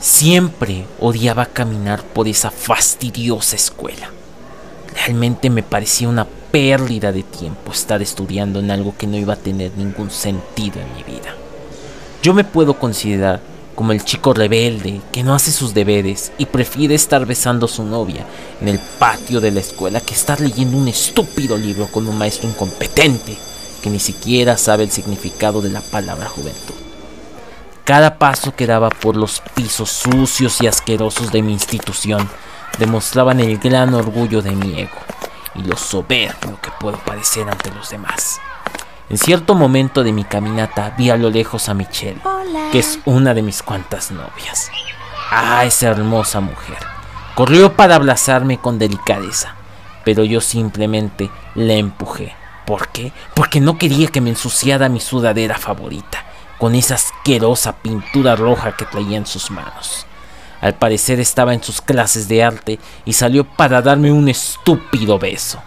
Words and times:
Siempre 0.00 0.86
odiaba 0.98 1.44
caminar 1.44 2.02
por 2.02 2.26
esa 2.26 2.50
fastidiosa 2.50 3.54
escuela. 3.54 4.08
Realmente 4.94 5.50
me 5.50 5.62
parecía 5.62 6.08
una 6.08 6.26
pérdida 6.50 7.12
de 7.12 7.22
tiempo 7.22 7.70
estar 7.70 8.00
estudiando 8.00 8.60
en 8.60 8.70
algo 8.70 8.94
que 8.96 9.06
no 9.06 9.18
iba 9.18 9.34
a 9.34 9.36
tener 9.36 9.72
ningún 9.76 10.10
sentido 10.10 10.80
en 10.80 10.94
mi 10.94 11.02
vida. 11.02 11.34
Yo 12.22 12.32
me 12.32 12.44
puedo 12.44 12.78
considerar 12.78 13.42
como 13.74 13.92
el 13.92 14.02
chico 14.02 14.32
rebelde 14.32 15.02
que 15.12 15.22
no 15.22 15.34
hace 15.34 15.52
sus 15.52 15.74
deberes 15.74 16.32
y 16.38 16.46
prefiere 16.46 16.94
estar 16.94 17.26
besando 17.26 17.66
a 17.66 17.68
su 17.68 17.84
novia 17.84 18.24
en 18.62 18.68
el 18.68 18.80
patio 18.98 19.38
de 19.38 19.50
la 19.50 19.60
escuela 19.60 20.00
que 20.00 20.14
estar 20.14 20.40
leyendo 20.40 20.78
un 20.78 20.88
estúpido 20.88 21.58
libro 21.58 21.88
con 21.88 22.08
un 22.08 22.16
maestro 22.16 22.48
incompetente 22.48 23.36
que 23.82 23.90
ni 23.90 24.00
siquiera 24.00 24.56
sabe 24.56 24.84
el 24.84 24.90
significado 24.90 25.60
de 25.60 25.68
la 25.68 25.82
palabra 25.82 26.26
juventud. 26.26 26.89
Cada 27.90 28.18
paso 28.18 28.54
que 28.54 28.68
daba 28.68 28.88
por 28.88 29.16
los 29.16 29.42
pisos 29.52 29.90
sucios 29.90 30.62
y 30.62 30.68
asquerosos 30.68 31.32
de 31.32 31.42
mi 31.42 31.50
institución 31.50 32.30
demostraban 32.78 33.40
el 33.40 33.58
gran 33.58 33.92
orgullo 33.94 34.42
de 34.42 34.52
mi 34.52 34.78
ego 34.78 34.96
y 35.56 35.62
lo 35.64 35.76
soberbio 35.76 36.56
que 36.62 36.70
puedo 36.78 36.98
parecer 36.98 37.50
ante 37.50 37.72
los 37.72 37.90
demás. 37.90 38.40
En 39.08 39.18
cierto 39.18 39.56
momento 39.56 40.04
de 40.04 40.12
mi 40.12 40.22
caminata 40.22 40.94
vi 40.96 41.10
a 41.10 41.16
lo 41.16 41.30
lejos 41.30 41.68
a 41.68 41.74
Michelle, 41.74 42.20
que 42.70 42.78
es 42.78 43.00
una 43.06 43.34
de 43.34 43.42
mis 43.42 43.60
cuantas 43.60 44.12
novias. 44.12 44.70
Ah, 45.32 45.64
esa 45.64 45.88
hermosa 45.88 46.38
mujer. 46.38 46.78
Corrió 47.34 47.72
para 47.72 47.96
abrazarme 47.96 48.58
con 48.58 48.78
delicadeza, 48.78 49.56
pero 50.04 50.22
yo 50.22 50.40
simplemente 50.40 51.28
la 51.56 51.72
empujé. 51.72 52.36
¿Por 52.66 52.86
qué? 52.86 53.12
Porque 53.34 53.60
no 53.60 53.78
quería 53.78 54.06
que 54.06 54.20
me 54.20 54.30
ensuciara 54.30 54.88
mi 54.88 55.00
sudadera 55.00 55.58
favorita, 55.58 56.29
con 56.60 56.76
esa 56.76 56.94
asquerosa 56.94 57.72
pintura 57.72 58.36
roja 58.36 58.76
que 58.76 58.84
traía 58.84 59.16
en 59.16 59.26
sus 59.26 59.50
manos. 59.50 60.06
Al 60.60 60.74
parecer 60.74 61.18
estaba 61.18 61.54
en 61.54 61.62
sus 61.62 61.80
clases 61.80 62.28
de 62.28 62.44
arte 62.44 62.78
y 63.04 63.14
salió 63.14 63.44
para 63.44 63.82
darme 63.82 64.12
un 64.12 64.28
estúpido 64.28 65.18
beso. 65.18 65.60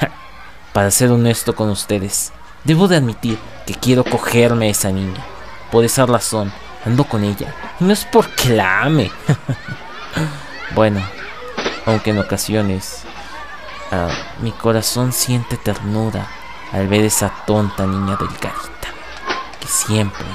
para 0.72 0.92
ser 0.92 1.10
honesto 1.10 1.56
con 1.56 1.70
ustedes, 1.70 2.32
Debo 2.66 2.88
de 2.88 2.96
admitir 2.96 3.38
que 3.64 3.74
quiero 3.74 4.02
cogerme 4.02 4.66
a 4.66 4.70
esa 4.70 4.90
niña. 4.90 5.24
Por 5.70 5.84
esa 5.84 6.04
razón, 6.04 6.52
ando 6.84 7.04
con 7.04 7.22
ella. 7.22 7.54
Y 7.78 7.84
no 7.84 7.92
es 7.92 8.04
porque 8.04 8.48
la 8.48 8.82
ame. 8.82 9.08
bueno, 10.74 11.00
aunque 11.86 12.10
en 12.10 12.18
ocasiones 12.18 13.04
ah, 13.92 14.08
mi 14.42 14.50
corazón 14.50 15.12
siente 15.12 15.56
ternura 15.56 16.26
al 16.72 16.88
ver 16.88 17.04
esa 17.04 17.32
tonta 17.46 17.86
niña 17.86 18.16
delgadita, 18.16 18.52
siempre 19.66 20.26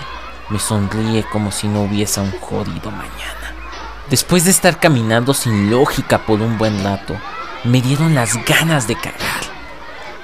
me 0.50 0.60
sonríe 0.60 1.24
como 1.32 1.52
si 1.52 1.68
no 1.68 1.84
hubiese 1.84 2.20
un 2.20 2.32
jodido 2.40 2.92
mañana. 2.92 3.56
Después 4.10 4.44
de 4.44 4.52
estar 4.52 4.80
caminando 4.80 5.34
sin 5.34 5.70
lógica 5.70 6.26
por 6.26 6.42
un 6.42 6.58
buen 6.58 6.84
rato, 6.84 7.16
me 7.64 7.82
dieron 7.82 8.14
las 8.14 8.44
ganas 8.46 8.88
de 8.88 8.96
cagar. 8.96 9.42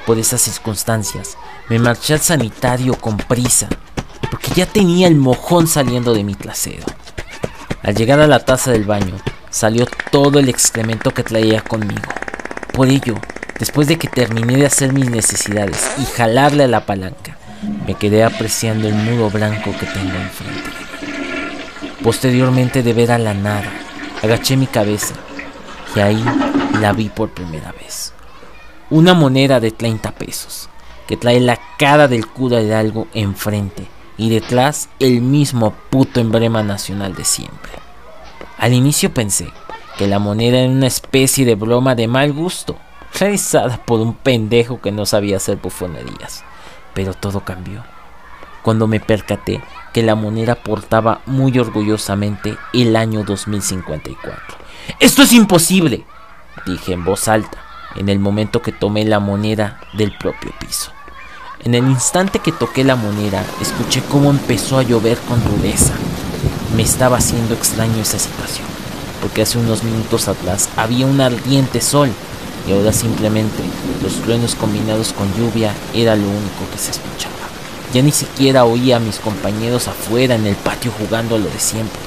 Por 0.05 0.17
esas 0.17 0.41
circunstancias, 0.41 1.37
me 1.69 1.79
marché 1.79 2.13
al 2.13 2.19
sanitario 2.19 2.95
con 2.95 3.17
prisa, 3.17 3.69
porque 4.29 4.51
ya 4.53 4.65
tenía 4.65 5.07
el 5.07 5.15
mojón 5.15 5.67
saliendo 5.67 6.13
de 6.13 6.23
mi 6.23 6.35
trasero. 6.35 6.85
Al 7.81 7.95
llegar 7.95 8.19
a 8.19 8.27
la 8.27 8.39
taza 8.43 8.71
del 8.71 8.83
baño, 8.83 9.15
salió 9.49 9.87
todo 10.11 10.39
el 10.39 10.49
excremento 10.49 11.13
que 11.13 11.23
traía 11.23 11.61
conmigo. 11.61 12.11
Por 12.73 12.89
ello, 12.89 13.15
después 13.59 13.87
de 13.87 13.97
que 13.97 14.09
terminé 14.09 14.57
de 14.57 14.65
hacer 14.65 14.91
mis 14.91 15.09
necesidades 15.09 15.91
y 15.97 16.05
jalarle 16.05 16.65
a 16.65 16.67
la 16.67 16.85
palanca, 16.85 17.37
me 17.85 17.95
quedé 17.95 18.23
apreciando 18.23 18.87
el 18.87 18.95
muro 18.95 19.29
blanco 19.29 19.71
que 19.79 19.85
tengo 19.85 20.15
enfrente 20.15 20.77
Posteriormente 22.03 22.83
de 22.83 22.93
ver 22.93 23.11
a 23.11 23.17
la 23.17 23.33
nada, 23.33 23.69
agaché 24.23 24.55
mi 24.55 24.67
cabeza 24.67 25.15
y 25.95 25.99
ahí 25.99 26.23
la 26.79 26.93
vi 26.93 27.09
por 27.09 27.31
primera 27.31 27.71
vez. 27.71 28.13
Una 28.89 29.13
moneda 29.13 29.59
de 29.59 29.71
30 29.71 30.11
pesos 30.11 30.69
que 31.07 31.17
trae 31.17 31.39
la 31.39 31.59
cara 31.77 32.07
del 32.07 32.27
cura 32.27 32.59
de 32.59 32.75
algo 32.75 33.07
enfrente 33.13 33.87
y 34.15 34.29
detrás 34.29 34.89
el 34.99 35.21
mismo 35.21 35.73
puto 35.89 36.19
emblema 36.19 36.63
nacional 36.63 37.15
de 37.15 37.25
siempre. 37.25 37.71
Al 38.57 38.73
inicio 38.73 39.13
pensé 39.13 39.49
que 39.97 40.07
la 40.07 40.19
moneda 40.19 40.59
era 40.59 40.71
una 40.71 40.87
especie 40.87 41.45
de 41.45 41.55
broma 41.55 41.95
de 41.95 42.07
mal 42.07 42.31
gusto, 42.31 42.77
realizada 43.19 43.83
por 43.83 43.99
un 43.99 44.13
pendejo 44.13 44.79
que 44.79 44.91
no 44.91 45.05
sabía 45.05 45.37
hacer 45.37 45.57
bufonerías, 45.57 46.43
pero 46.97 47.13
todo 47.13 47.41
cambió 47.41 47.83
cuando 48.63 48.87
me 48.87 48.99
percaté 48.99 49.61
que 49.93 50.01
la 50.01 50.15
moneda 50.15 50.55
portaba 50.55 51.21
muy 51.27 51.59
orgullosamente 51.59 52.57
el 52.73 52.95
año 52.95 53.23
2054. 53.23 54.41
¡Esto 54.99 55.21
es 55.21 55.31
imposible! 55.31 56.05
dije 56.65 56.93
en 56.93 57.05
voz 57.05 57.27
alta 57.27 57.59
en 57.97 58.09
el 58.09 58.17
momento 58.17 58.63
que 58.63 58.71
tomé 58.71 59.05
la 59.05 59.19
moneda 59.19 59.79
del 59.93 60.11
propio 60.17 60.51
piso. 60.59 60.91
En 61.63 61.75
el 61.75 61.87
instante 61.87 62.39
que 62.39 62.51
toqué 62.51 62.83
la 62.83 62.95
moneda, 62.95 63.45
escuché 63.61 64.01
cómo 64.09 64.31
empezó 64.31 64.79
a 64.79 64.83
llover 64.83 65.19
con 65.19 65.39
rudeza. 65.45 65.93
Me 66.75 66.81
estaba 66.81 67.17
haciendo 67.17 67.53
extraño 67.53 68.01
esa 68.01 68.17
situación, 68.17 68.65
porque 69.21 69.43
hace 69.43 69.59
unos 69.59 69.83
minutos 69.83 70.27
atrás 70.27 70.67
había 70.75 71.05
un 71.05 71.21
ardiente 71.21 71.79
sol 71.79 72.09
y 72.67 72.73
ahora 72.73 72.91
simplemente 72.91 73.63
los 74.03 74.13
truenos 74.21 74.55
combinados 74.55 75.13
con 75.13 75.33
lluvia 75.35 75.73
era 75.93 76.15
lo 76.15 76.27
único 76.27 76.69
que 76.71 76.77
se 76.77 76.91
escuchaba. 76.91 77.33
Ya 77.93 78.01
ni 78.01 78.11
siquiera 78.11 78.65
oía 78.65 78.97
a 78.97 78.99
mis 78.99 79.19
compañeros 79.19 79.87
afuera 79.87 80.35
en 80.35 80.45
el 80.45 80.55
patio 80.55 80.91
jugando 80.99 81.35
a 81.35 81.39
lo 81.39 81.45
de 81.45 81.59
siempre, 81.59 81.99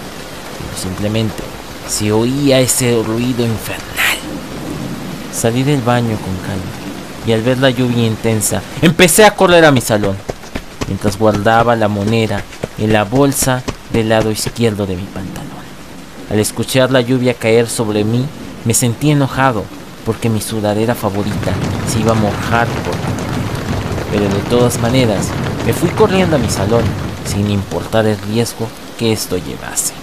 pero 0.58 0.82
simplemente 0.82 1.42
se 1.88 2.12
oía 2.12 2.60
ese 2.60 3.02
ruido 3.02 3.44
infernal. 3.44 4.18
Salí 5.32 5.62
del 5.62 5.80
baño 5.80 6.18
con 6.18 6.36
calma 6.46 6.80
y 7.26 7.32
al 7.32 7.42
ver 7.42 7.58
la 7.58 7.70
lluvia 7.70 8.06
intensa, 8.06 8.62
empecé 8.82 9.24
a 9.24 9.34
correr 9.34 9.64
a 9.64 9.72
mi 9.72 9.80
salón, 9.80 10.16
mientras 10.88 11.18
guardaba 11.18 11.76
la 11.76 11.88
moneda 11.88 12.42
en 12.78 12.92
la 12.92 13.04
bolsa 13.04 13.62
del 13.92 14.10
lado 14.10 14.30
izquierdo 14.30 14.86
de 14.86 14.96
mi 14.96 15.04
pantalón. 15.04 15.50
Al 16.30 16.38
escuchar 16.38 16.90
la 16.90 17.00
lluvia 17.00 17.34
caer 17.34 17.68
sobre 17.68 18.04
mí, 18.04 18.26
me 18.64 18.74
sentí 18.74 19.10
enojado 19.10 19.64
porque 20.10 20.28
mi 20.28 20.40
sudadera 20.40 20.96
favorita 20.96 21.52
se 21.88 22.00
iba 22.00 22.10
a 22.10 22.14
mojar 22.14 22.66
por 22.66 22.94
Pero 24.10 24.34
de 24.34 24.42
todas 24.50 24.80
maneras, 24.80 25.28
me 25.64 25.72
fui 25.72 25.88
corriendo 25.90 26.34
a 26.34 26.40
mi 26.40 26.50
salón 26.50 26.82
sin 27.24 27.48
importar 27.50 28.06
el 28.06 28.18
riesgo 28.18 28.66
que 28.98 29.12
esto 29.12 29.36
llevase. 29.36 29.94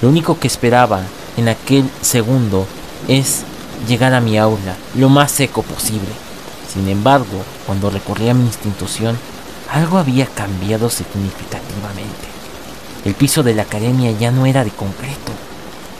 Lo 0.00 0.08
único 0.08 0.38
que 0.38 0.46
esperaba 0.46 1.02
en 1.36 1.48
aquel 1.48 1.90
segundo 2.00 2.66
es 3.06 3.42
llegar 3.86 4.14
a 4.14 4.20
mi 4.20 4.38
aula 4.38 4.76
lo 4.94 5.08
más 5.08 5.30
seco 5.30 5.62
posible 5.62 6.28
sin 6.72 6.86
embargo, 6.88 7.42
cuando 7.66 7.88
recorría 7.88 8.34
mi 8.34 8.44
institución, 8.44 9.18
algo 9.72 9.98
había 9.98 10.26
cambiado 10.26 10.90
significativamente. 10.90 12.28
El 13.04 13.14
piso 13.14 13.42
de 13.42 13.54
la 13.54 13.62
academia 13.62 14.12
ya 14.12 14.30
no 14.30 14.44
era 14.44 14.64
de 14.64 14.70
concreto, 14.70 15.32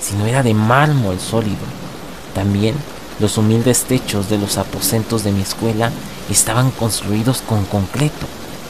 sino 0.00 0.26
era 0.26 0.42
de 0.42 0.52
mármol 0.52 1.18
sólido. 1.18 1.56
También 2.34 2.74
los 3.20 3.38
humildes 3.38 3.84
techos 3.84 4.28
de 4.28 4.38
los 4.38 4.58
aposentos 4.58 5.24
de 5.24 5.32
mi 5.32 5.42
escuela 5.42 5.90
estaban 6.30 6.70
construidos 6.70 7.42
con 7.42 7.64
concreto, 7.64 8.26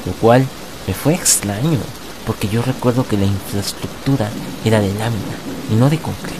lo 0.06 0.12
cual 0.12 0.46
me 0.86 0.94
fue 0.94 1.14
extraño, 1.14 1.78
porque 2.26 2.48
yo 2.48 2.62
recuerdo 2.62 3.06
que 3.06 3.16
la 3.16 3.26
infraestructura 3.26 4.30
era 4.64 4.80
de 4.80 4.94
lámina 4.94 5.36
y 5.70 5.74
no 5.74 5.90
de 5.90 5.98
concreto. 5.98 6.38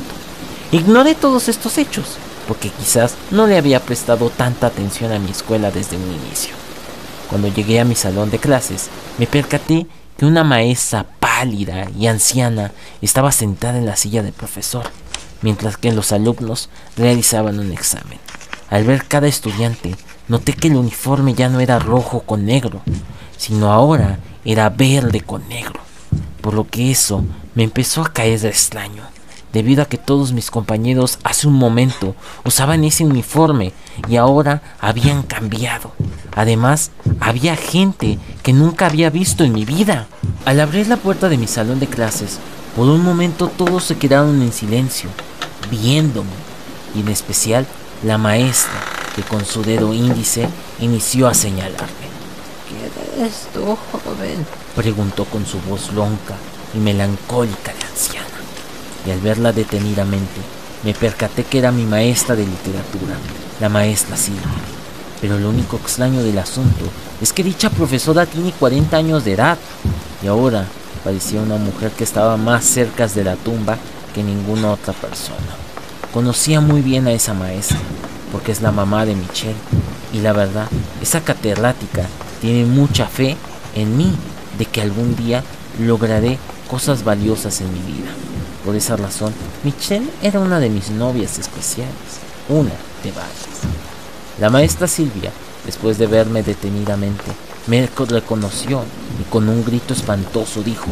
Ignoré 0.73 1.15
todos 1.15 1.49
estos 1.49 1.79
hechos 1.79 2.19
porque 2.49 2.71
quizás 2.71 3.15
no 3.31 3.47
le 3.47 3.59
había 3.59 3.81
prestado 3.81 4.31
tanta 4.31 4.67
atención 4.67 5.13
a 5.13 5.19
mi 5.19 5.31
escuela 5.31 5.71
desde 5.71 5.99
un 5.99 6.11
inicio. 6.11 6.55
Cuando 7.29 7.49
llegué 7.49 7.79
a 7.79 7.85
mi 7.85 7.95
salón 7.95 8.31
de 8.31 8.39
clases, 8.39 8.89
me 9.19 9.27
percaté 9.27 9.87
que 10.17 10.25
una 10.25 10.45
maestra 10.45 11.05
pálida 11.21 11.91
y 11.97 12.07
anciana 12.07 12.73
estaba 13.03 13.33
sentada 13.33 13.77
en 13.77 13.85
la 13.85 13.97
silla 13.97 14.23
del 14.23 14.33
profesor, 14.33 14.85
mientras 15.43 15.77
que 15.77 15.93
los 15.93 16.13
alumnos 16.13 16.69
realizaban 16.97 17.59
un 17.59 17.73
examen. 17.73 18.19
Al 18.71 18.85
ver 18.85 19.05
cada 19.07 19.29
estudiante, 19.29 19.97
noté 20.29 20.53
que 20.53 20.69
el 20.69 20.77
uniforme 20.77 21.35
ya 21.35 21.49
no 21.49 21.61
era 21.61 21.79
rojo 21.79 22.21
con 22.21 22.45
negro, 22.45 22.83
sino 23.37 23.73
ahora 23.73 24.19
era 24.45 24.69
verde 24.69 25.21
con 25.21 25.49
negro, 25.49 25.81
por 26.41 26.55
lo 26.55 26.67
que 26.67 26.91
eso 26.91 27.25
me 27.55 27.65
empezó 27.65 28.03
a 28.03 28.13
caer 28.13 28.41
de 28.41 28.49
extraño 28.49 29.03
debido 29.53 29.83
a 29.83 29.87
que 29.87 29.99
todos 29.99 30.33
mis 30.33 30.51
compañeros 30.51 31.19
hace 31.25 31.49
un 31.49 31.55
momento 31.55 32.15
usaban 32.45 32.85
ese 32.85 33.05
uniforme 33.05 33.73
y 34.09 34.17
ahora 34.17 34.63
habían 34.81 35.23
cambiado. 35.23 35.93
Además, 36.35 36.91
había 37.21 37.57
gente 37.57 38.19
que 38.43 38.53
nunca 38.53 38.87
había 38.87 39.11
visto 39.11 39.45
en 39.45 39.53
mi 39.53 39.65
vida. 39.65 40.07
Al 40.45 40.61
abrir 40.61 40.89
la 40.89 40.97
puerta 40.97 41.29
de 41.29 41.39
mi 41.39 41.47
salón 41.47 41.81
de 41.81 41.87
clases, 41.87 42.39
por 42.77 42.89
un 42.89 43.03
momento 43.03 43.49
todos 43.49 43.85
se 43.85 43.97
quedaron 43.97 44.41
en 44.43 44.53
silencio, 44.53 45.11
viéndome, 45.71 46.31
y 46.95 47.01
en 47.01 47.09
especial 47.09 47.67
la 48.03 48.19
maestra, 48.19 48.81
que 49.15 49.23
con 49.23 49.45
su 49.45 49.63
dedo 49.63 49.93
índice 49.93 50.49
inició 50.81 51.29
a 51.29 51.35
señalarme. 51.35 52.09
¿Quién 52.69 53.21
eres 53.21 53.49
tú, 53.53 53.77
joven? 53.93 54.47
preguntó 54.77 55.25
con 55.25 55.45
su 55.45 55.61
voz 55.63 55.93
lonca 55.93 56.35
y 56.75 56.79
melancólica 56.79 57.73
de 57.73 57.87
anciana. 57.87 58.27
y 59.07 59.11
al 59.11 59.21
verla 59.21 59.53
detenidamente 59.53 60.41
me 60.85 60.95
percaté 60.95 61.45
que 61.45 61.59
era 61.59 61.73
mi 61.73 61.85
maestra 61.85 62.37
de 62.37 62.47
literatura, 62.47 63.17
la 63.61 63.69
maestra 63.69 64.17
Silvia. 64.17 64.43
Pero 65.21 65.39
lo 65.39 65.49
único 65.49 65.77
extraño 65.77 66.23
del 66.23 66.39
asunto 66.39 66.85
es 67.21 67.33
que 67.33 67.43
dicha 67.43 67.71
profesora 67.71 68.27
tiene 68.27 68.53
40 68.53 68.97
años 68.97 69.25
de 69.25 69.33
edad 69.33 69.59
y 70.23 70.29
ahora 70.29 70.67
parecía 71.03 71.41
una 71.41 71.57
mujer 71.57 71.91
que 71.91 72.05
estaba 72.05 72.37
más 72.37 72.65
cerca 72.65 73.09
de 73.09 73.25
la 73.25 73.35
tumba 73.35 73.77
que 74.19 74.25
ninguna 74.25 74.73
otra 74.73 74.93
persona. 74.95 75.55
Conocía 76.13 76.61
muy 76.61 76.83
bien 76.83 77.07
a 77.07 77.13
esa 77.13 77.35
maestra, 77.35 77.79
porque 78.33 78.51
es 78.51 78.61
la 78.63 78.73
mamá 78.73 79.07
de 79.07 79.15
Michelle, 79.15 79.55
y 80.13 80.19
la 80.19 80.33
verdad, 80.33 80.67
esa 81.01 81.21
catedrática 81.21 82.05
tiene 82.41 82.65
mucha 82.65 83.07
fe 83.07 83.37
en 83.77 83.97
mí 83.97 84.13
de 84.59 84.65
que 84.67 84.83
algún 84.83 85.15
día 85.15 85.45
lograré 85.79 86.37
cosas 86.69 87.05
valiosas 87.05 87.61
en 87.61 87.73
mi 87.73 87.79
vida. 87.79 88.11
Por 88.65 88.75
esa 88.75 88.97
razón, 88.97 89.33
Michelle 89.63 90.11
era 90.21 90.41
una 90.41 90.59
de 90.59 90.69
mis 90.69 90.91
novias 90.91 91.39
especiales, 91.39 92.19
una 92.49 92.75
de 93.05 93.13
varias. 93.13 93.61
La 94.41 94.51
maestra 94.51 94.89
Silvia, 94.89 95.31
después 95.65 95.97
de 95.97 96.09
verme 96.09 96.43
detenidamente, 96.43 97.31
me 97.69 97.87
reconoció 97.87 98.83
y 99.21 99.31
con 99.31 99.49
un 99.49 99.65
grito 99.65 99.95
espantoso 99.95 100.65
dijo, 100.65 100.87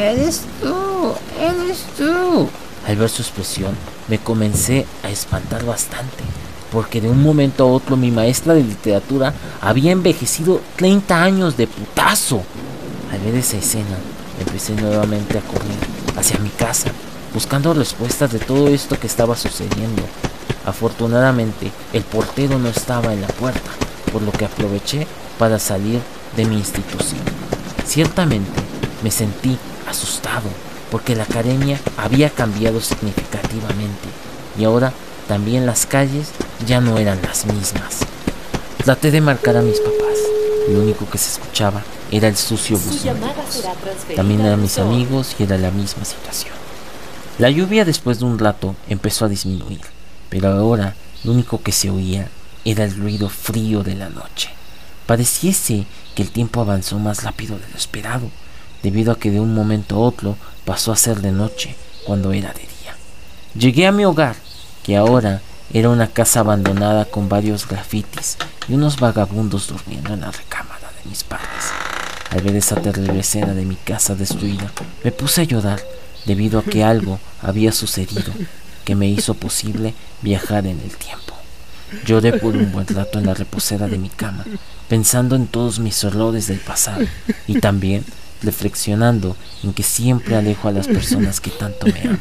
Eres 0.00 0.40
tú, 0.62 1.12
eres 1.38 1.84
tú. 1.98 2.48
Al 2.86 2.96
ver 2.96 3.10
su 3.10 3.20
expresión, 3.20 3.76
me 4.08 4.18
comencé 4.18 4.86
a 5.04 5.10
espantar 5.10 5.62
bastante, 5.66 6.24
porque 6.72 7.02
de 7.02 7.10
un 7.10 7.22
momento 7.22 7.64
a 7.64 7.66
otro 7.66 7.98
mi 7.98 8.10
maestra 8.10 8.54
de 8.54 8.62
literatura 8.62 9.34
había 9.60 9.92
envejecido 9.92 10.62
30 10.76 11.22
años 11.22 11.58
de 11.58 11.66
putazo. 11.66 12.42
Al 13.12 13.20
ver 13.20 13.34
esa 13.34 13.58
escena, 13.58 13.98
empecé 14.40 14.72
nuevamente 14.72 15.36
a 15.36 15.42
correr 15.42 15.76
hacia 16.16 16.38
mi 16.38 16.48
casa, 16.48 16.90
buscando 17.34 17.74
respuestas 17.74 18.32
de 18.32 18.38
todo 18.38 18.68
esto 18.68 18.98
que 18.98 19.06
estaba 19.06 19.36
sucediendo. 19.36 20.02
Afortunadamente, 20.64 21.70
el 21.92 22.04
portero 22.04 22.58
no 22.58 22.70
estaba 22.70 23.12
en 23.12 23.20
la 23.20 23.28
puerta, 23.28 23.70
por 24.10 24.22
lo 24.22 24.32
que 24.32 24.46
aproveché 24.46 25.06
para 25.38 25.58
salir 25.58 26.00
de 26.38 26.46
mi 26.46 26.56
institución. 26.56 27.20
Ciertamente, 27.84 28.62
me 29.02 29.10
sentí 29.10 29.58
asustado 29.90 30.48
porque 30.90 31.14
la 31.14 31.24
academia 31.24 31.78
había 31.96 32.30
cambiado 32.30 32.80
significativamente 32.80 34.08
y 34.58 34.64
ahora 34.64 34.92
también 35.28 35.66
las 35.66 35.86
calles 35.86 36.30
ya 36.66 36.80
no 36.80 36.98
eran 36.98 37.20
las 37.22 37.46
mismas. 37.46 37.98
Traté 38.84 39.10
de 39.10 39.20
marcar 39.20 39.56
a 39.56 39.62
mis 39.62 39.78
papás. 39.78 40.18
Lo 40.68 40.80
único 40.80 41.08
que 41.08 41.18
se 41.18 41.30
escuchaba 41.30 41.82
era 42.10 42.28
el 42.28 42.36
sucio 42.36 42.76
buzón. 42.76 43.16
También 44.16 44.40
eran 44.40 44.60
mis 44.60 44.78
amigos 44.78 45.36
y 45.38 45.44
era 45.44 45.56
la 45.58 45.70
misma 45.70 46.04
situación. 46.04 46.54
La 47.38 47.50
lluvia 47.50 47.84
después 47.84 48.18
de 48.18 48.24
un 48.24 48.38
rato 48.38 48.74
empezó 48.88 49.24
a 49.24 49.28
disminuir, 49.28 49.80
pero 50.28 50.48
ahora 50.48 50.94
lo 51.24 51.32
único 51.32 51.62
que 51.62 51.72
se 51.72 51.90
oía 51.90 52.28
era 52.64 52.84
el 52.84 52.96
ruido 52.96 53.28
frío 53.28 53.82
de 53.82 53.94
la 53.94 54.08
noche. 54.08 54.50
Pareciese 55.06 55.86
que 56.14 56.22
el 56.22 56.30
tiempo 56.30 56.60
avanzó 56.60 56.98
más 56.98 57.22
rápido 57.22 57.58
de 57.58 57.68
lo 57.68 57.76
esperado, 57.76 58.30
debido 58.82 59.12
a 59.12 59.18
que 59.18 59.30
de 59.30 59.40
un 59.40 59.54
momento 59.54 59.96
a 59.96 60.00
otro 60.00 60.36
pasó 60.64 60.92
a 60.92 60.96
ser 60.96 61.20
de 61.20 61.32
noche 61.32 61.76
cuando 62.04 62.32
era 62.32 62.52
de 62.52 62.60
día. 62.60 62.96
Llegué 63.54 63.86
a 63.86 63.92
mi 63.92 64.04
hogar, 64.04 64.36
que 64.82 64.96
ahora 64.96 65.42
era 65.72 65.88
una 65.88 66.08
casa 66.08 66.40
abandonada 66.40 67.04
con 67.04 67.28
varios 67.28 67.68
grafitis 67.68 68.36
y 68.68 68.74
unos 68.74 68.98
vagabundos 68.98 69.68
durmiendo 69.68 70.14
en 70.14 70.20
la 70.20 70.30
recámara 70.30 70.90
de 71.02 71.08
mis 71.08 71.24
padres. 71.24 71.46
Al 72.30 72.42
ver 72.42 72.56
esa 72.56 72.76
terrible 72.76 73.20
escena 73.20 73.54
de 73.54 73.64
mi 73.64 73.76
casa 73.76 74.14
destruida, 74.14 74.70
me 75.02 75.12
puse 75.12 75.42
a 75.42 75.44
llorar 75.44 75.80
debido 76.26 76.60
a 76.60 76.64
que 76.64 76.84
algo 76.84 77.18
había 77.42 77.72
sucedido 77.72 78.32
que 78.84 78.94
me 78.94 79.08
hizo 79.08 79.34
posible 79.34 79.94
viajar 80.22 80.66
en 80.66 80.80
el 80.80 80.96
tiempo. 80.96 81.34
Lloré 82.04 82.34
por 82.34 82.56
un 82.56 82.70
buen 82.70 82.86
rato 82.86 83.18
en 83.18 83.26
la 83.26 83.34
reposera 83.34 83.88
de 83.88 83.98
mi 83.98 84.08
cama, 84.08 84.44
pensando 84.88 85.34
en 85.34 85.48
todos 85.48 85.80
mis 85.80 86.02
errores 86.04 86.46
del 86.46 86.60
pasado 86.60 87.04
y 87.46 87.60
también 87.60 88.04
reflexionando 88.42 89.36
en 89.62 89.72
que 89.72 89.82
siempre 89.82 90.36
alejo 90.36 90.68
a 90.68 90.72
las 90.72 90.86
personas 90.86 91.40
que 91.40 91.50
tanto 91.50 91.86
me 91.86 92.00
aman. 92.00 92.20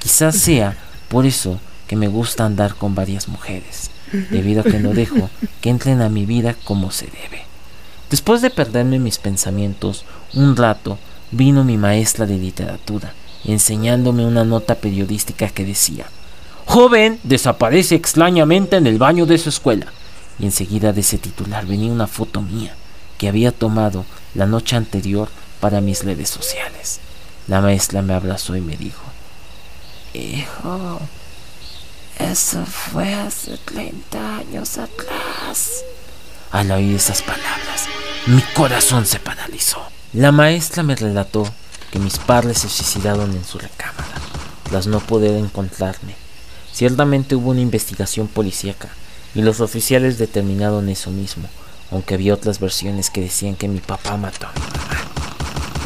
Quizás 0.00 0.36
sea 0.36 0.76
por 1.08 1.26
eso 1.26 1.60
que 1.86 1.96
me 1.96 2.08
gusta 2.08 2.44
andar 2.44 2.74
con 2.74 2.94
varias 2.94 3.28
mujeres, 3.28 3.90
debido 4.30 4.60
a 4.60 4.64
que 4.64 4.78
no 4.78 4.92
dejo 4.92 5.30
que 5.60 5.70
entren 5.70 6.02
a 6.02 6.08
mi 6.08 6.26
vida 6.26 6.54
como 6.64 6.90
se 6.90 7.06
debe. 7.06 7.44
Después 8.10 8.42
de 8.42 8.50
perderme 8.50 8.98
mis 8.98 9.18
pensamientos 9.18 10.04
un 10.34 10.56
rato, 10.56 10.98
vino 11.30 11.64
mi 11.64 11.76
maestra 11.76 12.26
de 12.26 12.38
literatura, 12.38 13.12
enseñándome 13.44 14.26
una 14.26 14.44
nota 14.44 14.76
periodística 14.76 15.48
que 15.48 15.64
decía, 15.64 16.06
Joven 16.66 17.20
desaparece 17.22 17.94
extrañamente 17.94 18.76
en 18.76 18.86
el 18.86 18.98
baño 18.98 19.24
de 19.24 19.38
su 19.38 19.48
escuela. 19.48 19.86
Y 20.38 20.44
enseguida 20.44 20.92
de 20.92 21.00
ese 21.00 21.16
titular 21.16 21.64
venía 21.64 21.90
una 21.90 22.06
foto 22.06 22.42
mía 22.42 22.74
que 23.16 23.28
había 23.28 23.52
tomado 23.52 24.04
la 24.34 24.46
noche 24.46 24.76
anterior 24.76 25.28
para 25.66 25.80
mis 25.80 26.04
redes 26.04 26.30
sociales. 26.30 27.00
La 27.48 27.60
maestra 27.60 28.00
me 28.00 28.14
abrazó 28.14 28.54
y 28.54 28.60
me 28.60 28.76
dijo, 28.76 29.02
Hijo, 30.14 31.00
eso 32.20 32.64
fue 32.64 33.12
hace 33.12 33.58
30 33.64 34.36
años 34.36 34.78
atrás. 34.78 35.82
Al 36.52 36.70
oír 36.70 36.94
esas 36.94 37.20
palabras, 37.20 37.86
mi 38.26 38.40
corazón 38.54 39.06
se 39.06 39.18
paralizó. 39.18 39.82
La 40.12 40.30
maestra 40.30 40.84
me 40.84 40.94
relató 40.94 41.44
que 41.90 41.98
mis 41.98 42.18
padres 42.18 42.58
se 42.58 42.68
suicidaron 42.68 43.32
en 43.32 43.44
su 43.44 43.58
recámara, 43.58 44.20
tras 44.70 44.86
no 44.86 45.00
poder 45.00 45.34
encontrarme. 45.34 46.14
Ciertamente 46.72 47.34
hubo 47.34 47.50
una 47.50 47.60
investigación 47.60 48.28
policíaca 48.28 48.88
y 49.34 49.42
los 49.42 49.60
oficiales 49.60 50.16
determinaron 50.16 50.88
eso 50.90 51.10
mismo, 51.10 51.48
aunque 51.90 52.14
había 52.14 52.34
otras 52.34 52.60
versiones 52.60 53.10
que 53.10 53.22
decían 53.22 53.56
que 53.56 53.66
mi 53.66 53.80
papá 53.80 54.16
mató 54.16 54.46
a. 54.46 54.95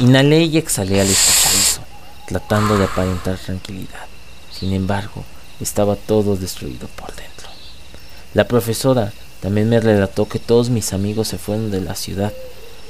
Inhalé 0.01 0.45
y 0.45 0.57
exhalé 0.57 0.99
al 0.99 1.09
escuchar 1.09 1.85
tratando 2.27 2.79
de 2.79 2.85
aparentar 2.85 3.37
tranquilidad. 3.37 4.07
Sin 4.51 4.73
embargo, 4.73 5.25
estaba 5.61 5.95
todo 5.95 6.37
destruido 6.37 6.89
por 6.97 7.09
dentro. 7.09 7.51
La 8.33 8.49
profesora 8.49 9.13
también 9.43 9.69
me 9.69 9.79
relató 9.79 10.27
que 10.27 10.39
todos 10.39 10.71
mis 10.71 10.95
amigos 10.95 11.29
se 11.29 11.37
fueron 11.37 11.71
de 11.71 11.83
la 11.83 11.97
ciudad, 11.97 12.33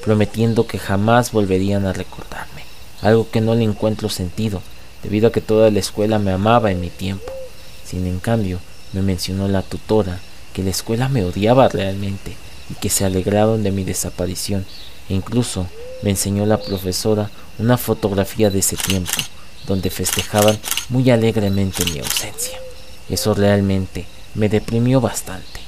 prometiendo 0.05 0.69
que 0.69 0.79
jamás 0.79 1.33
volverían 1.33 1.85
a 1.85 1.93
recordarme, 1.93 2.63
algo 3.03 3.29
que 3.29 3.41
no 3.41 3.57
le 3.57 3.65
encuentro 3.65 4.09
sentido, 4.09 4.63
debido 5.03 5.29
a 5.29 5.33
que 5.33 5.41
toda 5.41 5.69
la 5.73 5.81
escuela 5.81 6.21
me 6.21 6.31
amaba 6.31 6.71
en 6.71 6.81
mi 6.81 6.91
tiempo. 6.91 7.33
Sin 7.85 8.07
en 8.07 8.21
cambio, 8.21 8.61
me 8.93 9.03
mencionó 9.03 9.49
la 9.49 9.63
tutora 9.63 10.21
que 10.53 10.63
la 10.63 10.71
escuela 10.71 11.09
me 11.09 11.25
odiaba 11.25 11.69
realmente 11.69 12.37
y 12.71 12.75
que 12.75 12.89
se 12.89 13.05
alegraron 13.05 13.65
de 13.65 13.73
mi 13.73 13.83
desaparición 13.83 14.65
e 15.09 15.15
incluso 15.15 15.67
me 16.03 16.11
enseñó 16.11 16.47
la 16.47 16.59
profesora 16.59 17.31
una 17.59 17.77
fotografía 17.77 18.51
de 18.51 18.61
ese 18.61 18.77
tiempo, 18.77 19.13
donde 19.67 19.91
festejaban 19.91 20.59
muy 20.89 21.11
alegremente 21.11 21.85
mi 21.87 21.99
ausencia. 21.99 22.59
Eso 23.09 23.35
realmente 23.35 24.07
me 24.35 24.49
deprimió 24.49 25.01
bastante. 25.01 25.61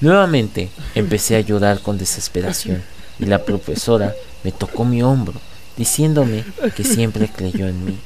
Nuevamente 0.00 0.70
empecé 0.94 1.36
a 1.36 1.40
llorar 1.40 1.80
con 1.80 1.96
desesperación 1.96 2.82
y 3.18 3.26
la 3.26 3.44
profesora 3.44 4.14
me 4.42 4.52
tocó 4.52 4.84
mi 4.84 5.02
hombro, 5.02 5.40
diciéndome 5.76 6.44
que 6.76 6.84
siempre 6.84 7.28
creyó 7.28 7.66
en 7.66 7.84
mí. 7.84 7.98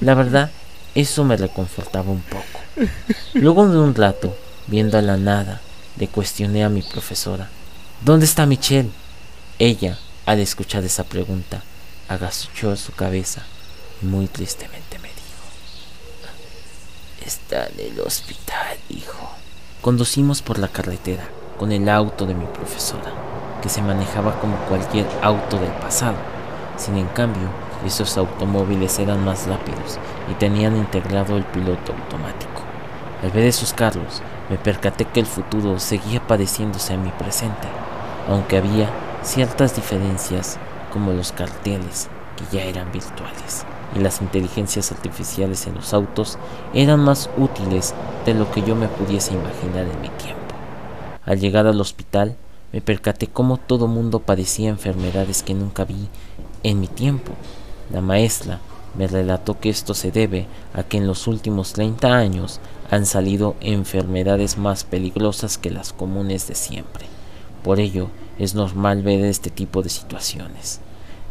La 0.00 0.14
verdad, 0.14 0.50
eso 0.94 1.24
me 1.24 1.36
reconfortaba 1.36 2.10
un 2.10 2.22
poco. 2.22 2.88
Luego 3.34 3.68
de 3.68 3.78
un 3.78 3.94
rato, 3.94 4.36
viendo 4.66 4.98
a 4.98 5.02
la 5.02 5.16
nada, 5.16 5.60
le 5.98 6.08
cuestioné 6.08 6.64
a 6.64 6.68
mi 6.68 6.82
profesora, 6.82 7.48
¿dónde 8.00 8.26
está 8.26 8.46
Michelle? 8.46 8.90
Ella 9.58 9.98
al 10.26 10.40
escuchar 10.40 10.84
esa 10.84 11.04
pregunta, 11.04 11.62
agachó 12.08 12.76
su 12.76 12.92
cabeza 12.92 13.42
y 14.02 14.06
muy 14.06 14.26
tristemente 14.26 14.98
me 14.98 15.08
dijo, 15.08 15.20
Está 17.26 17.66
en 17.66 17.92
el 17.92 18.00
hospital, 18.00 18.78
hijo. 18.88 19.30
Conducimos 19.82 20.40
por 20.40 20.58
la 20.58 20.68
carretera 20.68 21.28
con 21.58 21.72
el 21.72 21.88
auto 21.90 22.24
de 22.24 22.34
mi 22.34 22.46
profesora, 22.46 23.12
que 23.62 23.68
se 23.68 23.82
manejaba 23.82 24.40
como 24.40 24.56
cualquier 24.66 25.06
auto 25.22 25.58
del 25.58 25.72
pasado. 25.72 26.16
Sin 26.78 26.96
en 26.96 27.08
cambio, 27.08 27.50
esos 27.84 28.16
automóviles 28.16 28.98
eran 28.98 29.22
más 29.24 29.46
rápidos 29.46 29.98
y 30.30 30.34
tenían 30.34 30.76
integrado 30.76 31.36
el 31.36 31.44
piloto 31.44 31.92
automático. 31.92 32.62
Al 33.22 33.30
ver 33.30 33.44
esos 33.44 33.74
carros, 33.74 34.22
me 34.48 34.56
percaté 34.56 35.04
que 35.04 35.20
el 35.20 35.26
futuro 35.26 35.78
seguía 35.78 36.26
padeciéndose 36.26 36.94
a 36.94 36.98
mi 36.98 37.10
presente, 37.10 37.68
aunque 38.28 38.56
había 38.56 38.90
ciertas 39.24 39.74
diferencias 39.74 40.58
como 40.92 41.12
los 41.12 41.32
carteles 41.32 42.08
que 42.36 42.56
ya 42.56 42.64
eran 42.64 42.92
virtuales 42.92 43.64
y 43.96 44.00
las 44.00 44.20
inteligencias 44.20 44.92
artificiales 44.92 45.66
en 45.66 45.74
los 45.74 45.94
autos 45.94 46.38
eran 46.74 47.00
más 47.00 47.30
útiles 47.36 47.94
de 48.26 48.34
lo 48.34 48.50
que 48.50 48.62
yo 48.62 48.76
me 48.76 48.88
pudiese 48.88 49.34
imaginar 49.34 49.86
en 49.86 50.00
mi 50.00 50.08
tiempo. 50.10 50.42
Al 51.24 51.40
llegar 51.40 51.66
al 51.66 51.80
hospital 51.80 52.36
me 52.72 52.80
percaté 52.80 53.28
cómo 53.28 53.56
todo 53.56 53.86
mundo 53.86 54.18
padecía 54.20 54.68
enfermedades 54.68 55.42
que 55.42 55.54
nunca 55.54 55.84
vi 55.84 56.08
en 56.62 56.80
mi 56.80 56.88
tiempo. 56.88 57.32
La 57.92 58.00
maestra 58.00 58.60
me 58.96 59.06
relató 59.06 59.58
que 59.58 59.70
esto 59.70 59.94
se 59.94 60.10
debe 60.10 60.46
a 60.74 60.82
que 60.82 60.98
en 60.98 61.06
los 61.06 61.26
últimos 61.26 61.72
30 61.72 62.14
años 62.14 62.60
han 62.90 63.06
salido 63.06 63.56
enfermedades 63.60 64.58
más 64.58 64.84
peligrosas 64.84 65.56
que 65.56 65.70
las 65.70 65.92
comunes 65.92 66.46
de 66.48 66.54
siempre. 66.54 67.13
Por 67.64 67.80
ello, 67.80 68.10
es 68.38 68.54
normal 68.54 69.02
ver 69.02 69.24
este 69.24 69.50
tipo 69.50 69.82
de 69.82 69.88
situaciones. 69.88 70.80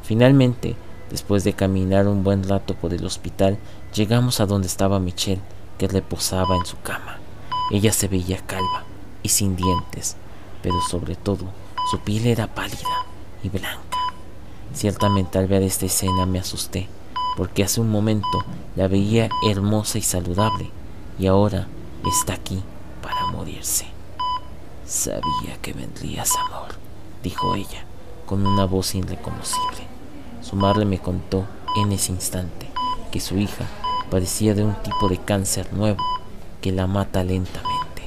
Finalmente, 0.01 0.75
después 1.11 1.43
de 1.43 1.53
caminar 1.53 2.07
un 2.07 2.23
buen 2.23 2.49
rato 2.49 2.73
por 2.73 2.91
el 2.91 3.05
hospital, 3.05 3.59
llegamos 3.93 4.39
a 4.39 4.47
donde 4.47 4.67
estaba 4.67 4.99
Michelle, 4.99 5.41
que 5.77 5.87
reposaba 5.87 6.55
en 6.55 6.65
su 6.65 6.79
cama. 6.81 7.19
Ella 7.71 7.93
se 7.93 8.07
veía 8.07 8.39
calva 8.39 8.83
y 9.21 9.29
sin 9.29 9.55
dientes, 9.55 10.15
pero 10.63 10.81
sobre 10.81 11.15
todo 11.15 11.45
su 11.91 11.99
piel 11.99 12.25
era 12.25 12.47
pálida 12.47 13.05
y 13.43 13.49
blanca. 13.49 13.99
Ciertamente 14.73 15.37
al 15.37 15.47
ver 15.47 15.61
esta 15.61 15.85
escena 15.85 16.25
me 16.25 16.39
asusté, 16.39 16.87
porque 17.37 17.63
hace 17.63 17.79
un 17.79 17.91
momento 17.91 18.43
la 18.75 18.87
veía 18.87 19.29
hermosa 19.47 19.99
y 19.99 20.01
saludable, 20.01 20.71
y 21.19 21.27
ahora 21.27 21.67
está 22.05 22.33
aquí 22.33 22.63
para 23.03 23.27
morirse. 23.27 23.92
Sabía 24.93 25.57
que 25.59 25.73
vendrías, 25.73 26.35
amor, 26.35 26.75
dijo 27.23 27.55
ella, 27.55 27.83
con 28.27 28.45
una 28.45 28.65
voz 28.65 28.93
irreconocible. 28.93 29.87
Su 30.43 30.55
madre 30.55 30.85
me 30.85 30.99
contó 30.99 31.47
en 31.81 31.91
ese 31.91 32.11
instante 32.11 32.67
que 33.11 33.19
su 33.19 33.37
hija 33.37 33.65
padecía 34.11 34.53
de 34.53 34.63
un 34.63 34.75
tipo 34.83 35.09
de 35.09 35.17
cáncer 35.17 35.73
nuevo 35.73 35.97
que 36.61 36.71
la 36.71 36.85
mata 36.85 37.23
lentamente, 37.23 38.03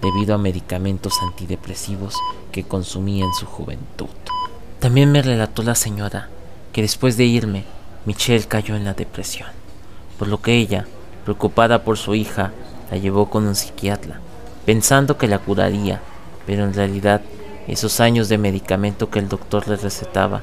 debido 0.00 0.34
a 0.34 0.38
medicamentos 0.38 1.12
antidepresivos 1.20 2.16
que 2.52 2.64
consumía 2.64 3.26
en 3.26 3.34
su 3.34 3.44
juventud. 3.44 4.08
También 4.80 5.12
me 5.12 5.20
relató 5.20 5.62
la 5.62 5.74
señora 5.74 6.30
que 6.72 6.80
después 6.80 7.18
de 7.18 7.24
irme, 7.26 7.64
Michelle 8.06 8.48
cayó 8.48 8.76
en 8.76 8.86
la 8.86 8.94
depresión, 8.94 9.50
por 10.18 10.28
lo 10.28 10.40
que 10.40 10.56
ella, 10.56 10.86
preocupada 11.24 11.84
por 11.84 11.98
su 11.98 12.14
hija, 12.14 12.52
la 12.90 12.96
llevó 12.96 13.28
con 13.28 13.46
un 13.46 13.54
psiquiatra, 13.54 14.20
pensando 14.64 15.18
que 15.18 15.28
la 15.28 15.38
curaría, 15.38 16.00
pero 16.46 16.64
en 16.64 16.74
realidad 16.74 17.22
esos 17.66 18.00
años 18.00 18.28
de 18.28 18.38
medicamento 18.38 19.10
que 19.10 19.18
el 19.18 19.28
doctor 19.28 19.68
le 19.68 19.76
recetaba 19.76 20.42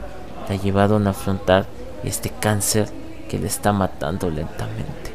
la 0.50 0.56
llevaron 0.56 1.08
a 1.08 1.12
afrontar 1.12 1.66
este 2.04 2.30
cáncer 2.30 2.90
que 3.30 3.40
le 3.40 3.48
está 3.48 3.72
matando 3.72 4.30
lentamente. 4.30 5.14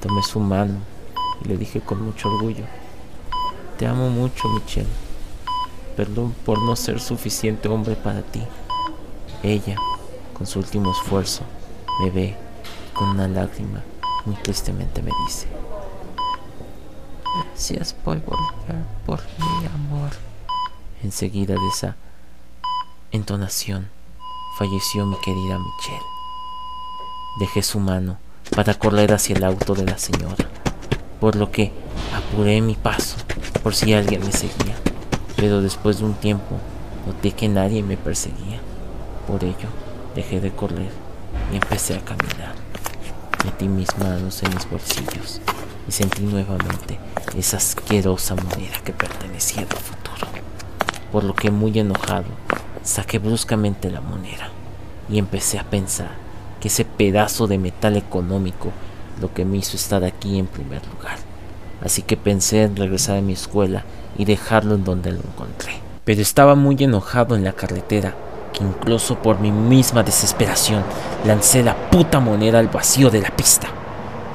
Tomé 0.00 0.22
su 0.22 0.40
mano 0.40 0.78
y 1.44 1.48
le 1.48 1.56
dije 1.56 1.80
con 1.80 2.02
mucho 2.02 2.28
orgullo, 2.28 2.64
te 3.78 3.86
amo 3.86 4.08
mucho 4.10 4.48
Michelle, 4.48 4.88
perdón 5.96 6.34
por 6.44 6.62
no 6.62 6.76
ser 6.76 7.00
suficiente 7.00 7.68
hombre 7.68 7.96
para 7.96 8.22
ti. 8.22 8.42
Ella, 9.42 9.76
con 10.34 10.46
su 10.46 10.60
último 10.60 10.92
esfuerzo, 10.92 11.42
me 12.00 12.10
ve 12.10 12.36
con 12.94 13.08
una 13.08 13.26
lágrima 13.28 13.82
muy 14.24 14.36
tristemente 14.36 15.02
me 15.02 15.10
dice, 15.26 15.48
Gracias 17.52 17.92
por 17.92 18.18
volver 18.24 18.82
por 19.04 19.20
mi 19.38 19.66
amor. 19.66 20.10
Enseguida 21.04 21.52
de 21.52 21.68
esa 21.68 21.96
entonación 23.12 23.90
falleció 24.58 25.04
mi 25.04 25.16
querida 25.20 25.58
Michelle. 25.58 26.06
Dejé 27.40 27.62
su 27.62 27.78
mano 27.78 28.16
para 28.56 28.72
correr 28.72 29.12
hacia 29.12 29.36
el 29.36 29.44
auto 29.44 29.74
de 29.74 29.84
la 29.84 29.98
señora, 29.98 30.48
por 31.20 31.36
lo 31.36 31.52
que 31.52 31.72
apuré 32.16 32.62
mi 32.62 32.74
paso 32.74 33.18
por 33.62 33.74
si 33.74 33.92
alguien 33.92 34.24
me 34.24 34.32
seguía, 34.32 34.74
pero 35.36 35.60
después 35.60 35.98
de 35.98 36.06
un 36.06 36.14
tiempo 36.14 36.56
noté 37.06 37.32
que 37.32 37.50
nadie 37.50 37.82
me 37.82 37.98
perseguía. 37.98 38.60
Por 39.26 39.44
ello, 39.44 39.68
dejé 40.16 40.40
de 40.40 40.52
correr 40.52 40.90
y 41.52 41.56
empecé 41.56 41.96
a 41.96 42.00
caminar. 42.00 42.54
Metí 43.44 43.68
mis 43.68 43.96
manos 43.98 44.42
en 44.42 44.54
mis 44.54 44.68
bolsillos 44.70 45.42
y 45.88 45.92
sentí 45.92 46.22
nuevamente 46.22 46.98
esa 47.36 47.56
asquerosa 47.56 48.34
moneda 48.34 48.78
que 48.84 48.92
pertenecía 48.92 49.62
al 49.62 49.68
futuro. 49.68 50.26
Por 51.10 51.24
lo 51.24 51.34
que 51.34 51.50
muy 51.50 51.78
enojado, 51.78 52.26
saqué 52.82 53.18
bruscamente 53.18 53.90
la 53.90 54.00
moneda 54.00 54.50
y 55.08 55.18
empecé 55.18 55.58
a 55.58 55.64
pensar 55.64 56.10
que 56.60 56.68
ese 56.68 56.84
pedazo 56.84 57.46
de 57.46 57.58
metal 57.58 57.96
económico 57.96 58.70
lo 59.20 59.32
que 59.34 59.44
me 59.44 59.58
hizo 59.58 59.76
estar 59.76 60.04
aquí 60.04 60.38
en 60.38 60.46
primer 60.46 60.82
lugar. 60.86 61.18
Así 61.82 62.02
que 62.02 62.16
pensé 62.16 62.62
en 62.62 62.76
regresar 62.76 63.18
a 63.18 63.22
mi 63.22 63.32
escuela 63.32 63.84
y 64.16 64.24
dejarlo 64.24 64.74
en 64.74 64.84
donde 64.84 65.12
lo 65.12 65.18
encontré. 65.18 65.74
Pero 66.04 66.20
estaba 66.20 66.54
muy 66.54 66.76
enojado 66.78 67.36
en 67.36 67.44
la 67.44 67.52
carretera 67.52 68.14
que 68.52 68.62
incluso 68.64 69.16
por 69.16 69.40
mi 69.40 69.50
misma 69.50 70.02
desesperación 70.02 70.82
lancé 71.24 71.62
la 71.62 71.90
puta 71.90 72.20
moneda 72.20 72.58
al 72.58 72.68
vacío 72.68 73.10
de 73.10 73.22
la 73.22 73.30
pista. 73.30 73.68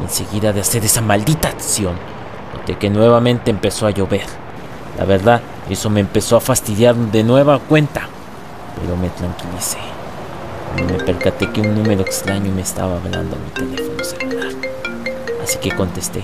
Enseguida 0.01 0.53
de 0.53 0.61
hacer 0.61 0.85
esa 0.85 1.01
maldita 1.01 1.49
acción, 1.49 1.95
noté 2.55 2.77
que 2.77 2.89
nuevamente 2.89 3.49
empezó 3.49 3.87
a 3.87 3.91
llover. 3.91 4.25
La 4.97 5.05
verdad, 5.05 5.41
eso 5.69 5.89
me 5.89 5.99
empezó 5.99 6.37
a 6.37 6.41
fastidiar 6.41 6.95
de 6.95 7.23
nueva 7.23 7.59
cuenta, 7.59 8.07
pero 8.79 8.95
me 8.95 9.09
tranquilicé. 9.09 9.77
Me 10.75 11.03
percaté 11.03 11.51
que 11.51 11.61
un 11.61 11.75
número 11.75 12.01
extraño 12.01 12.51
me 12.51 12.61
estaba 12.61 12.97
hablando 12.97 13.35
a 13.35 13.39
mi 13.39 13.49
teléfono 13.49 14.03
celular. 14.03 14.51
Así 15.43 15.57
que 15.59 15.75
contesté. 15.75 16.23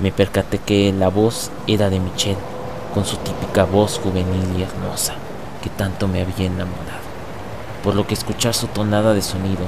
Me 0.00 0.12
percaté 0.12 0.58
que 0.58 0.92
la 0.92 1.08
voz 1.08 1.50
era 1.66 1.90
de 1.90 1.98
Michelle, 2.00 2.38
con 2.94 3.04
su 3.04 3.16
típica 3.18 3.64
voz 3.64 3.98
juvenil 3.98 4.56
y 4.56 4.62
hermosa, 4.62 5.14
que 5.62 5.70
tanto 5.70 6.08
me 6.08 6.22
había 6.22 6.46
enamorado. 6.46 7.00
Por 7.82 7.94
lo 7.94 8.06
que 8.06 8.14
escuchar 8.14 8.54
su 8.54 8.66
tonada 8.68 9.14
de 9.14 9.22
sonido 9.22 9.64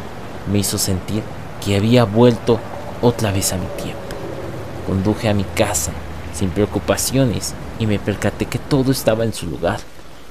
me 0.51 0.59
hizo 0.59 0.79
sentir 0.79 1.23
que 1.65 1.77
había 1.77 2.05
vuelto 2.05 2.59
otra 3.03 3.33
vez 3.33 3.53
a 3.53 3.59
mi 3.59 3.67
tiempo. 3.83 4.01
Conduje 4.87 5.29
a 5.29 5.35
mi 5.35 5.45
casa 5.45 5.93
sin 6.35 6.51
preocupaciones 6.51 7.53
y 7.79 7.87
me 7.87 7.99
percaté 7.99 8.47
que 8.47 8.59
todo 8.59 8.93
estaba 8.93 9.25
en 9.25 9.35
su 9.35 9.47
lugar, 9.47 9.81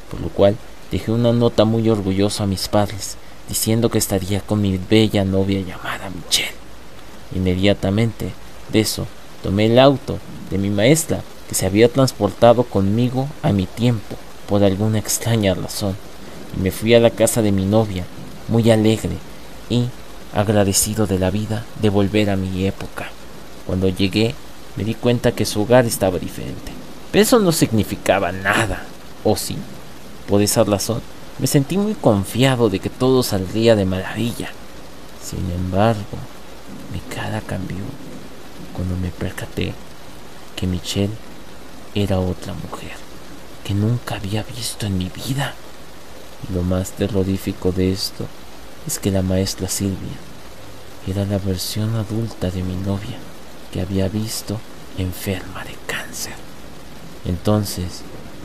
por 0.09 0.19
lo 0.21 0.29
cual 0.29 0.55
dejé 0.91 1.11
una 1.11 1.31
nota 1.31 1.65
muy 1.65 1.87
orgullosa 1.89 2.43
a 2.43 2.47
mis 2.47 2.67
padres 2.67 3.17
diciendo 3.47 3.89
que 3.89 3.97
estaría 3.97 4.41
con 4.41 4.61
mi 4.61 4.77
bella 4.77 5.25
novia 5.25 5.59
llamada 5.59 6.09
Michelle. 6.09 6.55
Inmediatamente 7.35 8.31
de 8.71 8.79
eso 8.79 9.05
tomé 9.43 9.67
el 9.67 9.77
auto 9.77 10.19
de 10.49 10.57
mi 10.57 10.69
maestra 10.69 11.21
que 11.47 11.55
se 11.55 11.65
había 11.65 11.89
transportado 11.89 12.63
conmigo 12.63 13.27
a 13.43 13.51
mi 13.51 13.65
tiempo 13.65 14.15
por 14.47 14.63
alguna 14.63 14.99
extraña 14.99 15.53
razón 15.53 15.97
y 16.57 16.61
me 16.61 16.71
fui 16.71 16.93
a 16.93 16.99
la 16.99 17.09
casa 17.09 17.41
de 17.41 17.51
mi 17.51 17.65
novia 17.65 18.05
muy 18.47 18.69
alegre 18.71 19.17
y 19.69 19.87
agradecido 20.33 21.07
de 21.07 21.19
la 21.19 21.29
vida 21.29 21.65
de 21.81 21.89
volver 21.89 22.29
a 22.29 22.35
mi 22.35 22.65
época. 22.65 23.09
Cuando 23.65 23.89
llegué 23.89 24.35
me 24.75 24.83
di 24.83 24.93
cuenta 24.95 25.33
que 25.33 25.45
su 25.45 25.61
hogar 25.61 25.85
estaba 25.85 26.17
diferente. 26.17 26.71
Pero 27.11 27.23
eso 27.23 27.39
no 27.39 27.51
significaba 27.51 28.31
nada, 28.31 28.83
¿o 29.23 29.35
sí? 29.35 29.57
Por 30.27 30.41
esa 30.41 30.63
razón 30.63 31.01
me 31.39 31.47
sentí 31.47 31.77
muy 31.77 31.93
confiado 31.93 32.69
de 32.69 32.79
que 32.79 32.89
todo 32.89 33.23
saldría 33.23 33.75
de 33.75 33.85
maravilla. 33.85 34.51
Sin 35.21 35.51
embargo, 35.51 36.17
mi 36.93 36.99
cara 37.13 37.41
cambió 37.41 37.83
cuando 38.73 38.95
me 38.95 39.09
percaté 39.09 39.73
que 40.55 40.67
Michelle 40.67 41.13
era 41.93 42.19
otra 42.19 42.53
mujer 42.53 42.91
que 43.63 43.73
nunca 43.73 44.15
había 44.15 44.43
visto 44.43 44.85
en 44.85 44.97
mi 44.97 45.09
vida. 45.09 45.53
Lo 46.53 46.63
más 46.63 46.91
terrorífico 46.91 47.71
de 47.71 47.91
esto 47.91 48.25
es 48.87 48.99
que 48.99 49.11
la 49.11 49.21
maestra 49.21 49.67
Silvia 49.67 50.17
era 51.07 51.25
la 51.25 51.37
versión 51.37 51.95
adulta 51.95 52.51
de 52.51 52.63
mi 52.63 52.75
novia 52.75 53.17
que 53.71 53.81
había 53.81 54.07
visto 54.07 54.59
enferma 54.97 55.63
de 55.63 55.75
cáncer. 55.87 56.33
Entonces, 57.25 58.01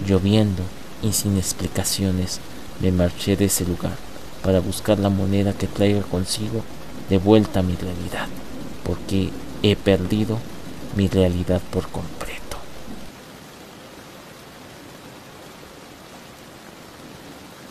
lloviendo 0.06 0.62
y 1.02 1.12
sin 1.12 1.36
explicaciones, 1.36 2.40
me 2.80 2.92
marché 2.92 3.36
de 3.36 3.46
ese 3.46 3.64
lugar 3.64 3.96
para 4.42 4.60
buscar 4.60 4.98
la 4.98 5.08
moneda 5.08 5.52
que 5.52 5.66
traiga 5.66 6.02
consigo 6.02 6.62
de 7.08 7.18
vuelta 7.18 7.60
a 7.60 7.62
mi 7.62 7.74
realidad, 7.74 8.28
porque 8.84 9.30
he 9.62 9.76
perdido 9.76 10.38
mi 10.94 11.08
realidad 11.08 11.60
por 11.70 11.88
completo. 11.88 12.45